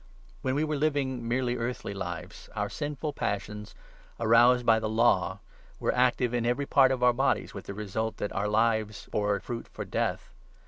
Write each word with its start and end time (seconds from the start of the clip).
When 0.41 0.55
we 0.55 0.63
were 0.63 0.73
5 0.77 0.81
living 0.81 1.27
merely 1.27 1.57
earthly 1.57 1.93
lives, 1.93 2.49
our 2.55 2.71
sinful 2.71 3.13
passions, 3.13 3.75
aroused 4.19 4.65
by 4.65 4.79
the 4.79 4.89
Law, 4.89 5.41
were 5.79 5.93
active 5.93 6.33
in 6.33 6.43
every 6.43 6.65
part 6.65 6.91
of 6.91 7.03
our 7.03 7.13
bodies, 7.13 7.53
with 7.53 7.65
the 7.65 7.75
result 7.75 8.17
that 8.17 8.33
our 8.33 8.47
lives 8.47 9.07
bore 9.11 9.39
fruit 9.39 9.67
for 9.67 9.85
Death. 9.85 10.33